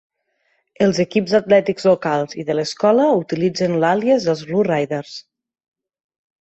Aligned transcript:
Els 0.85 1.01
equips 1.03 1.35
atlètics 1.39 1.85
locals 1.89 2.33
i 2.43 2.47
de 2.49 2.55
l"escola 2.57 3.07
utilitzen 3.21 3.79
l"àlies 3.79 4.29
dels 4.31 4.45
Blue 4.51 4.67
Raiders. 4.73 5.15